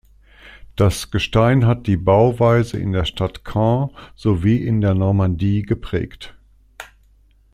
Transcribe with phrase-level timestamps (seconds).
[0.75, 6.33] Das Gestein hat die Bauweise in der Stadt Caen sowie in der Normandie geprägt.